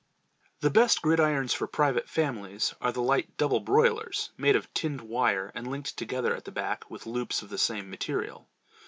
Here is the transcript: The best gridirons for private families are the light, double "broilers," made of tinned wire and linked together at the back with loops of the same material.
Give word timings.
The 0.61 0.71
best 0.71 1.03
gridirons 1.03 1.53
for 1.53 1.67
private 1.67 2.09
families 2.09 2.73
are 2.81 2.91
the 2.91 3.03
light, 3.03 3.37
double 3.37 3.59
"broilers," 3.59 4.31
made 4.35 4.55
of 4.55 4.73
tinned 4.73 5.01
wire 5.01 5.51
and 5.53 5.67
linked 5.67 5.95
together 5.95 6.35
at 6.35 6.45
the 6.45 6.51
back 6.51 6.89
with 6.89 7.05
loops 7.05 7.43
of 7.43 7.49
the 7.49 7.59
same 7.59 7.87
material. 7.87 8.47